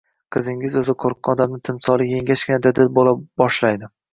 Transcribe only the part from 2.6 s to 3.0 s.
dadil